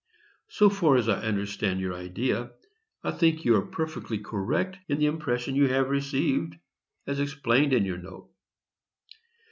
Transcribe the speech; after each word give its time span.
So 0.47 0.71
far 0.71 0.95
as 0.97 1.07
I 1.07 1.19
understand 1.21 1.79
your 1.79 1.93
idea, 1.93 2.49
I 3.03 3.11
think 3.11 3.45
you 3.45 3.55
are 3.57 3.61
perfectly 3.61 4.17
correct 4.17 4.79
in 4.89 4.97
the 4.97 5.05
impression 5.05 5.55
you 5.55 5.67
have 5.67 5.91
received, 5.91 6.55
as 7.05 7.19
explained 7.19 7.71
in 7.71 7.85
your 7.85 7.99
note. 7.99 8.31